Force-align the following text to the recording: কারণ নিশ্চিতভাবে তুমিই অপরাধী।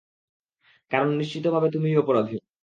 কারণ 0.91 1.09
নিশ্চিতভাবে 1.19 1.67
তুমিই 1.73 1.99
অপরাধী। 2.01 2.37